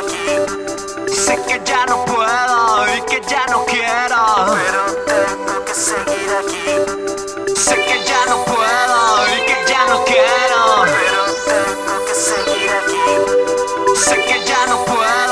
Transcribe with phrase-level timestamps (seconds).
[0.00, 7.54] Sé que ya no puedo y que ya no quiero, pero tengo que seguir aquí.
[7.54, 13.94] Sé que ya no puedo y que ya no quiero, pero tengo que seguir aquí.
[13.94, 15.29] Sé que ya no puedo.